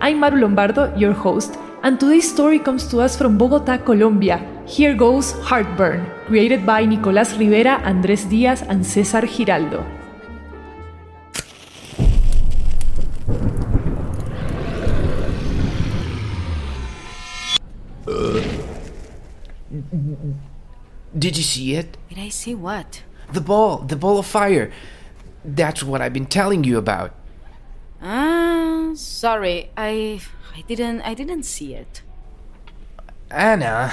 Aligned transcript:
I'm 0.00 0.20
Maru 0.20 0.38
Lombardo, 0.38 0.94
your 0.96 1.12
host, 1.12 1.58
and 1.82 1.98
today's 1.98 2.30
story 2.30 2.60
comes 2.60 2.86
to 2.88 3.00
us 3.00 3.16
from 3.16 3.36
Bogota, 3.36 3.78
Colombia. 3.78 4.38
Here 4.64 4.94
goes 4.94 5.32
Heartburn, 5.42 6.06
created 6.26 6.64
by 6.64 6.86
Nicolás 6.86 7.36
Rivera, 7.36 7.82
Andrés 7.82 8.24
Díaz, 8.30 8.62
and 8.62 8.84
César 8.84 9.26
Giraldo. 9.26 9.84
Did 21.18 21.36
you 21.36 21.42
see 21.42 21.74
it? 21.74 21.96
Did 22.08 22.18
I 22.18 22.28
see 22.28 22.54
what? 22.54 23.02
The 23.32 23.40
ball, 23.40 23.78
the 23.78 23.96
ball 23.96 24.18
of 24.18 24.26
fire. 24.26 24.70
That's 25.44 25.82
what 25.82 26.00
I've 26.00 26.12
been 26.12 26.26
telling 26.26 26.62
you 26.62 26.78
about. 26.78 27.10
Ah, 28.00 28.37
sorry. 28.96 29.70
I 29.76 30.20
I 30.56 30.62
didn't 30.62 31.02
I 31.02 31.14
didn't 31.14 31.44
see 31.44 31.74
it. 31.74 32.02
Anna, 33.30 33.92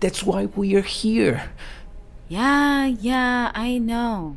that's 0.00 0.22
why 0.22 0.46
we 0.46 0.74
are 0.76 0.82
here. 0.82 1.50
Yeah, 2.28 2.86
yeah, 2.86 3.52
I 3.54 3.78
know. 3.78 4.36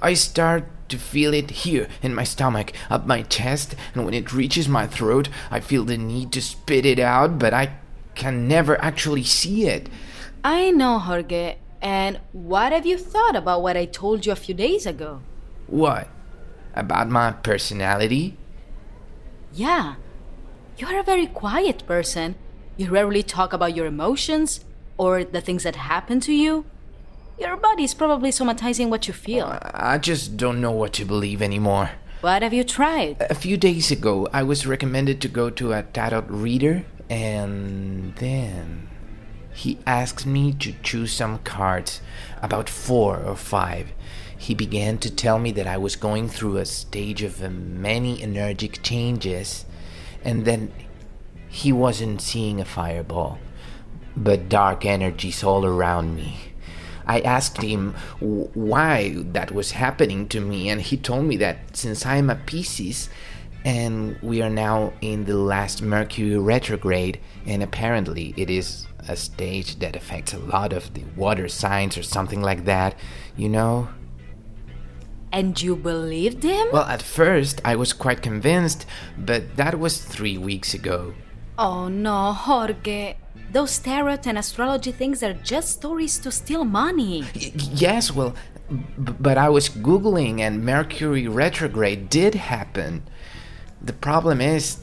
I 0.00 0.14
start 0.14 0.64
to 0.88 0.98
feel 0.98 1.34
it 1.34 1.50
here 1.50 1.88
in 2.02 2.14
my 2.14 2.24
stomach, 2.24 2.72
up 2.88 3.06
my 3.06 3.22
chest, 3.22 3.74
and 3.94 4.04
when 4.04 4.14
it 4.14 4.32
reaches 4.32 4.68
my 4.68 4.86
throat, 4.86 5.28
I 5.50 5.60
feel 5.60 5.84
the 5.84 5.98
need 5.98 6.32
to 6.32 6.40
spit 6.40 6.86
it 6.86 6.98
out, 6.98 7.38
but 7.38 7.52
I 7.52 7.76
can 8.14 8.48
never 8.48 8.80
actually 8.80 9.24
see 9.24 9.66
it. 9.66 9.88
I 10.42 10.70
know, 10.70 10.98
Jorge. 10.98 11.56
And 11.80 12.18
what 12.32 12.72
have 12.72 12.86
you 12.86 12.98
thought 12.98 13.36
about 13.36 13.62
what 13.62 13.76
I 13.76 13.84
told 13.84 14.26
you 14.26 14.32
a 14.32 14.36
few 14.36 14.54
days 14.54 14.86
ago? 14.86 15.20
What? 15.66 16.08
About 16.74 17.08
my 17.08 17.32
personality? 17.32 18.36
Yeah. 19.52 19.94
You're 20.76 21.00
a 21.00 21.02
very 21.02 21.26
quiet 21.26 21.86
person. 21.86 22.36
You 22.76 22.90
rarely 22.90 23.22
talk 23.22 23.52
about 23.52 23.74
your 23.74 23.86
emotions 23.86 24.64
or 24.96 25.24
the 25.24 25.40
things 25.40 25.64
that 25.64 25.76
happen 25.76 26.20
to 26.20 26.32
you. 26.32 26.64
Your 27.38 27.56
body 27.56 27.84
is 27.84 27.94
probably 27.94 28.30
somatizing 28.30 28.88
what 28.88 29.06
you 29.06 29.14
feel. 29.14 29.58
I 29.62 29.98
just 29.98 30.36
don't 30.36 30.60
know 30.60 30.72
what 30.72 30.92
to 30.94 31.04
believe 31.04 31.40
anymore. 31.40 31.90
What 32.20 32.42
have 32.42 32.52
you 32.52 32.64
tried? 32.64 33.16
A 33.30 33.34
few 33.34 33.56
days 33.56 33.92
ago, 33.92 34.28
I 34.32 34.42
was 34.42 34.66
recommended 34.66 35.20
to 35.20 35.28
go 35.28 35.50
to 35.50 35.72
a 35.72 35.84
tarot 35.84 36.26
reader, 36.26 36.84
and 37.08 38.16
then 38.16 38.88
he 39.54 39.78
asked 39.86 40.26
me 40.26 40.52
to 40.54 40.74
choose 40.82 41.12
some 41.12 41.38
cards, 41.38 42.00
about 42.42 42.68
four 42.68 43.18
or 43.18 43.36
five. 43.36 43.92
He 44.38 44.54
began 44.54 44.98
to 44.98 45.10
tell 45.10 45.38
me 45.38 45.50
that 45.52 45.66
I 45.66 45.76
was 45.76 45.96
going 45.96 46.28
through 46.28 46.56
a 46.56 46.64
stage 46.64 47.22
of 47.22 47.40
many 47.50 48.22
energetic 48.22 48.82
changes, 48.82 49.66
and 50.24 50.44
then 50.44 50.72
he 51.48 51.72
wasn't 51.72 52.20
seeing 52.20 52.60
a 52.60 52.64
fireball, 52.64 53.38
but 54.16 54.48
dark 54.48 54.86
energies 54.86 55.42
all 55.42 55.66
around 55.66 56.14
me. 56.14 56.36
I 57.04 57.20
asked 57.20 57.62
him 57.62 57.94
why 58.20 59.14
that 59.32 59.50
was 59.50 59.72
happening 59.72 60.28
to 60.28 60.40
me, 60.40 60.68
and 60.68 60.80
he 60.80 60.96
told 60.96 61.24
me 61.24 61.36
that 61.38 61.76
since 61.76 62.06
I'm 62.06 62.30
a 62.30 62.36
Pisces, 62.36 63.08
and 63.64 64.16
we 64.22 64.40
are 64.40 64.50
now 64.50 64.92
in 65.00 65.24
the 65.24 65.36
last 65.36 65.82
Mercury 65.82 66.38
retrograde, 66.38 67.18
and 67.44 67.62
apparently 67.62 68.34
it 68.36 68.50
is 68.50 68.86
a 69.08 69.16
stage 69.16 69.78
that 69.80 69.96
affects 69.96 70.32
a 70.32 70.38
lot 70.38 70.72
of 70.72 70.94
the 70.94 71.02
water 71.16 71.48
signs 71.48 71.98
or 71.98 72.02
something 72.02 72.42
like 72.42 72.66
that, 72.66 72.94
you 73.36 73.48
know? 73.48 73.88
And 75.32 75.60
you 75.60 75.76
believed 75.76 76.42
him? 76.42 76.68
Well, 76.72 76.84
at 76.84 77.02
first 77.02 77.60
I 77.64 77.76
was 77.76 77.92
quite 77.92 78.22
convinced, 78.22 78.86
but 79.16 79.56
that 79.56 79.78
was 79.78 79.98
three 80.00 80.38
weeks 80.38 80.74
ago. 80.74 81.14
Oh 81.58 81.88
no, 81.88 82.32
Jorge. 82.32 83.16
Those 83.50 83.78
tarot 83.78 84.18
and 84.26 84.38
astrology 84.38 84.92
things 84.92 85.22
are 85.22 85.32
just 85.32 85.70
stories 85.70 86.18
to 86.20 86.30
steal 86.30 86.64
money. 86.64 87.24
Y- 87.34 87.52
yes, 87.54 88.12
well, 88.12 88.34
b- 88.70 89.14
but 89.18 89.38
I 89.38 89.48
was 89.48 89.68
Googling 89.68 90.40
and 90.40 90.64
Mercury 90.64 91.26
retrograde 91.28 92.10
did 92.10 92.34
happen. 92.34 93.02
The 93.80 93.92
problem 93.94 94.40
is 94.40 94.78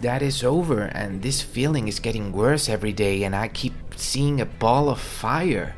that 0.00 0.22
is 0.22 0.44
over, 0.44 0.82
and 0.82 1.22
this 1.22 1.42
feeling 1.42 1.88
is 1.88 1.98
getting 2.00 2.30
worse 2.32 2.68
every 2.68 2.92
day, 2.92 3.22
and 3.24 3.34
I 3.34 3.48
keep 3.48 3.74
seeing 3.96 4.40
a 4.40 4.46
ball 4.46 4.88
of 4.88 5.00
fire. 5.00 5.74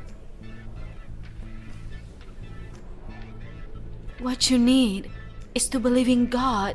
What 4.21 4.51
you 4.51 4.59
need 4.59 5.13
is 5.55 5.69
to 5.69 5.79
believe 5.79 6.09
in 6.09 6.27
God, 6.27 6.75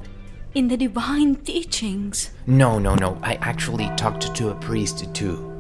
in 0.56 0.70
the 0.70 0.78
divine 0.78 1.36
teachings. 1.36 2.30
No, 2.48 2.80
no, 2.80 2.96
no. 2.96 3.20
I 3.22 3.36
actually 3.42 3.90
talked 3.98 4.34
to 4.34 4.52
a 4.52 4.56
priest 4.56 5.14
too. 5.14 5.52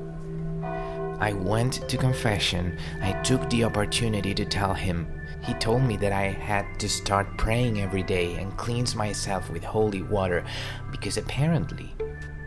I 1.19 1.33
went 1.33 1.89
to 1.89 1.97
confession. 1.97 2.77
I 3.01 3.11
took 3.21 3.49
the 3.49 3.65
opportunity 3.65 4.33
to 4.33 4.45
tell 4.45 4.73
him. 4.73 5.07
He 5.43 5.53
told 5.55 5.83
me 5.83 5.97
that 5.97 6.13
I 6.13 6.27
had 6.27 6.79
to 6.79 6.87
start 6.87 7.37
praying 7.37 7.81
every 7.81 8.03
day 8.03 8.35
and 8.35 8.55
cleanse 8.55 8.95
myself 8.95 9.49
with 9.49 9.65
holy 9.65 10.03
water 10.03 10.45
because 10.89 11.17
apparently 11.17 11.93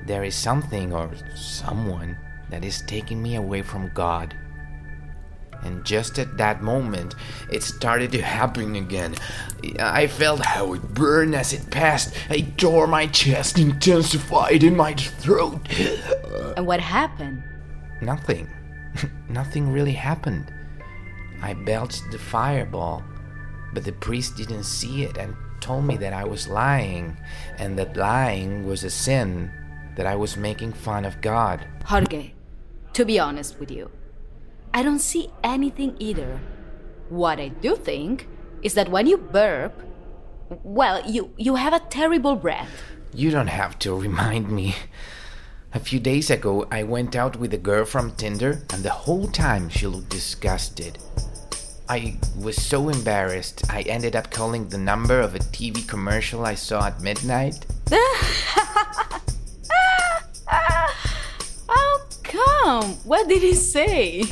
there 0.06 0.24
is 0.24 0.34
something 0.34 0.94
or 0.94 1.10
someone 1.34 2.16
that 2.48 2.64
is 2.64 2.82
taking 2.86 3.22
me 3.22 3.36
away 3.36 3.60
from 3.60 3.90
God. 3.92 4.34
And 5.66 5.84
just 5.84 6.18
at 6.18 6.36
that 6.36 6.62
moment, 6.62 7.16
it 7.50 7.64
started 7.64 8.12
to 8.12 8.22
happen 8.22 8.76
again. 8.76 9.16
I 9.80 10.06
felt 10.06 10.44
how 10.44 10.74
it 10.74 10.94
burned 10.94 11.34
as 11.34 11.52
it 11.52 11.70
passed. 11.70 12.14
I 12.30 12.42
tore 12.56 12.86
my 12.86 13.08
chest, 13.08 13.58
intensified 13.58 14.62
in 14.62 14.76
my 14.76 14.94
throat. 14.94 15.60
And 16.56 16.66
what 16.66 16.78
happened? 16.78 17.42
Nothing. 18.00 18.48
Nothing 19.28 19.72
really 19.72 19.92
happened. 19.92 20.52
I 21.42 21.54
belched 21.54 22.10
the 22.12 22.18
fireball, 22.18 23.02
but 23.74 23.84
the 23.84 23.92
priest 23.92 24.36
didn't 24.36 24.64
see 24.64 25.02
it 25.02 25.16
and 25.18 25.34
told 25.60 25.84
me 25.84 25.96
that 25.96 26.12
I 26.12 26.24
was 26.24 26.46
lying, 26.46 27.16
and 27.58 27.76
that 27.78 27.96
lying 27.96 28.66
was 28.66 28.84
a 28.84 28.90
sin, 28.90 29.50
that 29.96 30.06
I 30.06 30.14
was 30.14 30.36
making 30.36 30.72
fun 30.74 31.04
of 31.04 31.20
God. 31.20 31.66
Jorge, 31.84 32.32
to 32.92 33.04
be 33.04 33.18
honest 33.18 33.58
with 33.58 33.70
you, 33.70 33.90
I 34.72 34.82
don't 34.82 34.98
see 34.98 35.30
anything 35.42 35.96
either. 35.98 36.40
What 37.08 37.40
I 37.40 37.48
do 37.48 37.76
think 37.76 38.28
is 38.62 38.74
that 38.74 38.90
when 38.90 39.06
you 39.06 39.16
burp, 39.16 39.82
well, 40.62 41.08
you, 41.08 41.32
you 41.36 41.54
have 41.56 41.72
a 41.72 41.80
terrible 41.80 42.36
breath. 42.36 42.82
You 43.14 43.30
don't 43.30 43.46
have 43.46 43.78
to 43.80 43.94
remind 43.94 44.50
me. 44.50 44.74
A 45.72 45.80
few 45.80 46.00
days 46.00 46.30
ago, 46.30 46.66
I 46.70 46.82
went 46.84 47.16
out 47.16 47.36
with 47.36 47.52
a 47.52 47.58
girl 47.58 47.84
from 47.84 48.12
Tinder, 48.12 48.62
and 48.72 48.82
the 48.82 48.90
whole 48.90 49.28
time 49.28 49.68
she 49.68 49.86
looked 49.86 50.08
disgusted. 50.08 50.98
I 51.88 52.18
was 52.38 52.56
so 52.56 52.88
embarrassed, 52.88 53.64
I 53.70 53.82
ended 53.82 54.16
up 54.16 54.30
calling 54.30 54.68
the 54.68 54.78
number 54.78 55.20
of 55.20 55.34
a 55.34 55.38
TV 55.38 55.86
commercial 55.86 56.44
I 56.44 56.54
saw 56.54 56.86
at 56.86 57.00
midnight. 57.00 57.66
Oh, 61.68 62.06
come! 62.22 62.92
What 63.04 63.28
did 63.28 63.42
he 63.42 63.54
say? 63.54 64.22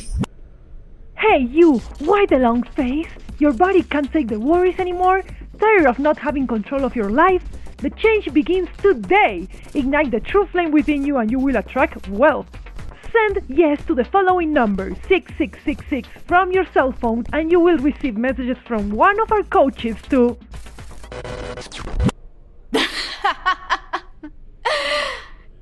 Hey, 1.27 1.39
you! 1.39 1.79
Why 2.05 2.27
the 2.27 2.37
long 2.37 2.61
face? 2.61 3.07
Your 3.39 3.51
body 3.51 3.81
can't 3.81 4.13
take 4.13 4.27
the 4.27 4.39
worries 4.39 4.77
anymore? 4.77 5.23
Tired 5.59 5.87
of 5.87 5.97
not 5.97 6.19
having 6.19 6.45
control 6.45 6.85
of 6.85 6.95
your 6.95 7.09
life? 7.09 7.43
The 7.77 7.89
change 7.89 8.31
begins 8.31 8.69
today! 8.77 9.47
Ignite 9.73 10.11
the 10.11 10.19
true 10.19 10.45
flame 10.45 10.69
within 10.69 11.03
you 11.03 11.17
and 11.17 11.31
you 11.31 11.39
will 11.39 11.55
attract 11.55 12.07
wealth. 12.09 12.45
Send 13.11 13.41
yes 13.49 13.83
to 13.87 13.95
the 13.95 14.05
following 14.05 14.53
number 14.53 14.93
6666 15.07 16.07
from 16.27 16.51
your 16.51 16.67
cell 16.73 16.91
phone 16.91 17.25
and 17.33 17.51
you 17.51 17.59
will 17.59 17.79
receive 17.79 18.15
messages 18.15 18.57
from 18.63 18.91
one 18.91 19.19
of 19.19 19.31
our 19.31 19.41
coaches 19.41 19.97
to 20.11 20.37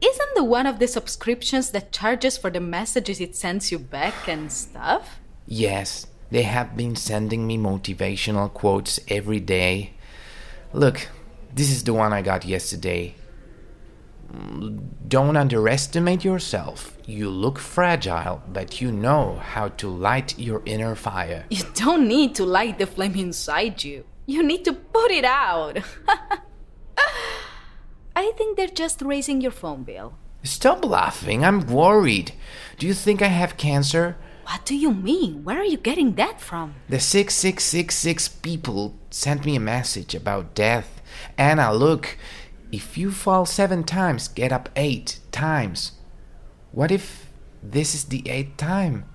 Isn't 0.01 0.35
the 0.35 0.43
one 0.43 0.67
of 0.67 0.79
the 0.79 0.89
subscriptions 0.89 1.71
that 1.71 1.93
charges 1.93 2.37
for 2.37 2.49
the 2.49 2.59
messages 2.59 3.21
it 3.21 3.37
sends 3.37 3.71
you 3.71 3.79
back 3.79 4.27
and 4.27 4.51
stuff? 4.51 5.21
Yes, 5.55 6.07
they 6.31 6.41
have 6.41 6.75
been 6.75 6.95
sending 6.95 7.45
me 7.45 7.59
motivational 7.59 8.51
quotes 8.51 8.99
every 9.07 9.39
day. 9.39 9.93
Look, 10.73 11.09
this 11.53 11.69
is 11.69 11.83
the 11.83 11.93
one 11.93 12.11
I 12.11 12.23
got 12.23 12.43
yesterday. 12.43 13.13
Don't 15.07 15.37
underestimate 15.37 16.25
yourself. 16.25 16.97
You 17.05 17.29
look 17.29 17.59
fragile, 17.59 18.41
but 18.51 18.81
you 18.81 18.91
know 18.91 19.35
how 19.43 19.67
to 19.77 19.89
light 19.89 20.39
your 20.39 20.63
inner 20.65 20.95
fire. 20.95 21.45
You 21.51 21.65
don't 21.75 22.07
need 22.07 22.33
to 22.35 22.45
light 22.45 22.79
the 22.79 22.87
flame 22.87 23.15
inside 23.15 23.83
you. 23.83 24.05
You 24.25 24.41
need 24.41 24.65
to 24.65 24.73
put 24.73 25.11
it 25.11 25.23
out. 25.23 25.77
I 28.15 28.31
think 28.37 28.57
they're 28.57 28.67
just 28.67 29.03
raising 29.03 29.39
your 29.39 29.51
phone 29.51 29.83
bill. 29.83 30.15
Stop 30.41 30.83
laughing, 30.83 31.45
I'm 31.45 31.67
worried. 31.67 32.31
Do 32.79 32.87
you 32.87 32.95
think 32.95 33.21
I 33.21 33.27
have 33.27 33.55
cancer? 33.55 34.17
What 34.45 34.65
do 34.65 34.75
you 34.75 34.93
mean? 34.93 35.43
Where 35.43 35.59
are 35.59 35.65
you 35.65 35.77
getting 35.77 36.15
that 36.15 36.41
from? 36.41 36.75
The 36.89 36.99
6666 36.99 38.27
people 38.27 38.95
sent 39.09 39.45
me 39.45 39.55
a 39.55 39.59
message 39.59 40.13
about 40.13 40.53
death. 40.53 41.01
Anna, 41.37 41.73
look, 41.73 42.17
if 42.71 42.97
you 42.97 43.11
fall 43.11 43.45
seven 43.45 43.83
times, 43.83 44.27
get 44.27 44.51
up 44.51 44.69
eight 44.75 45.19
times. 45.31 45.93
What 46.71 46.91
if 46.91 47.29
this 47.61 47.95
is 47.95 48.05
the 48.05 48.27
eighth 48.29 48.57
time? 48.57 49.05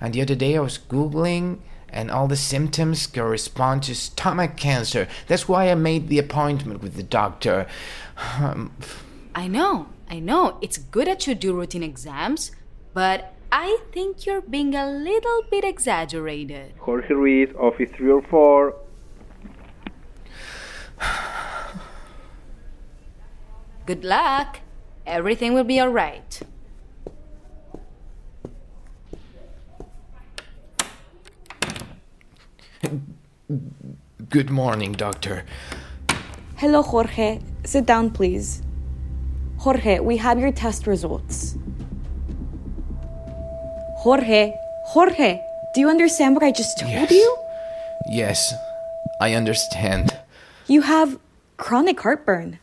And 0.00 0.12
the 0.12 0.22
other 0.22 0.34
day 0.34 0.56
I 0.56 0.60
was 0.60 0.78
Googling 0.78 1.60
and 1.88 2.10
all 2.10 2.26
the 2.26 2.36
symptoms 2.36 3.06
correspond 3.06 3.84
to 3.84 3.94
stomach 3.94 4.56
cancer. 4.56 5.08
That's 5.28 5.48
why 5.48 5.70
I 5.70 5.74
made 5.76 6.08
the 6.08 6.18
appointment 6.18 6.82
with 6.82 6.96
the 6.96 7.02
doctor. 7.02 7.66
Um, 8.38 8.76
I 9.34 9.48
know, 9.48 9.88
I 10.08 10.20
know. 10.20 10.58
It's 10.60 10.78
good 10.78 11.08
that 11.08 11.26
you 11.26 11.34
do 11.34 11.52
routine 11.52 11.82
exams, 11.82 12.52
but 12.92 13.34
I 13.56 13.78
think 13.92 14.26
you're 14.26 14.40
being 14.40 14.74
a 14.74 14.84
little 14.84 15.42
bit 15.48 15.62
exaggerated. 15.62 16.74
Jorge 16.76 17.14
Ruiz, 17.14 17.54
Office 17.56 17.88
304. 17.94 18.74
Good 23.86 24.02
luck. 24.02 24.58
Everything 25.06 25.54
will 25.54 25.62
be 25.62 25.80
alright. 25.80 26.40
good 34.30 34.50
morning, 34.50 34.90
doctor. 34.94 35.44
Hello, 36.56 36.82
Jorge. 36.82 37.38
Sit 37.64 37.86
down, 37.86 38.10
please. 38.10 38.62
Jorge, 39.58 40.00
we 40.00 40.16
have 40.16 40.40
your 40.40 40.50
test 40.50 40.88
results. 40.88 41.56
Jorge, 44.04 44.52
Jorge, 44.92 45.40
do 45.74 45.80
you 45.80 45.88
understand 45.88 46.34
what 46.36 46.44
I 46.44 46.52
just 46.52 46.78
told 46.78 46.92
Yes. 46.92 47.10
you? 47.10 47.36
Yes, 48.06 48.52
I 49.20 49.32
understand. 49.34 50.12
You 50.66 50.82
have 50.82 51.18
chronic 51.56 52.00
heartburn. 52.00 52.58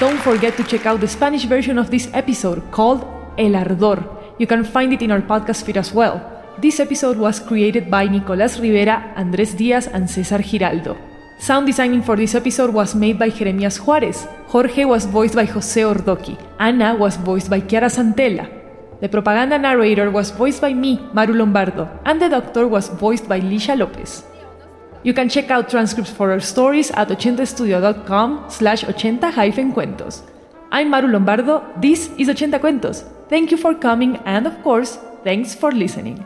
Don't 0.00 0.18
forget 0.18 0.56
to 0.56 0.64
check 0.64 0.84
out 0.84 0.98
the 1.00 1.06
Spanish 1.06 1.44
version 1.44 1.78
of 1.78 1.90
this 1.90 2.10
episode 2.12 2.58
called 2.72 3.06
El 3.38 3.54
Ardor. 3.54 4.02
You 4.38 4.48
can 4.48 4.64
find 4.64 4.92
it 4.92 5.00
in 5.02 5.12
our 5.12 5.22
podcast 5.22 5.62
feed 5.62 5.76
as 5.76 5.92
well. 5.94 6.18
This 6.58 6.80
episode 6.80 7.16
was 7.18 7.38
created 7.38 7.88
by 7.88 8.08
Nicolás 8.08 8.58
Rivera, 8.58 9.14
Andrés 9.16 9.54
Díaz, 9.54 9.86
and 9.86 10.10
Cesar 10.10 10.42
Giraldo. 10.42 10.96
Sound 11.42 11.66
designing 11.66 12.02
for 12.02 12.14
this 12.14 12.36
episode 12.36 12.72
was 12.72 12.94
made 12.94 13.18
by 13.18 13.28
Jeremias 13.28 13.76
Juárez. 13.76 14.28
Jorge 14.46 14.84
was 14.84 15.06
voiced 15.06 15.34
by 15.34 15.44
José 15.44 15.82
Ordoqui. 15.82 16.38
Ana 16.60 16.94
was 16.94 17.16
voiced 17.16 17.50
by 17.50 17.58
Chiara 17.58 17.88
Santella. 17.88 18.46
The 19.00 19.08
propaganda 19.08 19.58
narrator 19.58 20.08
was 20.08 20.30
voiced 20.30 20.60
by 20.60 20.72
me, 20.72 21.00
Maru 21.12 21.34
Lombardo, 21.34 21.88
and 22.04 22.22
the 22.22 22.28
doctor 22.28 22.68
was 22.68 22.86
voiced 22.90 23.28
by 23.28 23.40
Lisha 23.40 23.76
Lopez. 23.76 24.22
You 25.02 25.12
can 25.12 25.28
check 25.28 25.50
out 25.50 25.68
transcripts 25.68 26.12
for 26.12 26.30
our 26.30 26.38
stories 26.38 26.92
at 26.92 27.08
80estudio.com 27.08 28.44
slash 28.48 28.84
80-cuentos. 28.84 30.22
I'm 30.70 30.90
Maru 30.90 31.08
Lombardo, 31.08 31.64
this 31.76 32.08
is 32.18 32.28
80 32.28 32.60
Cuentos. 32.60 33.02
Thank 33.28 33.50
you 33.50 33.56
for 33.56 33.74
coming 33.74 34.18
and 34.18 34.46
of 34.46 34.62
course, 34.62 34.96
thanks 35.24 35.56
for 35.56 35.72
listening. 35.72 36.24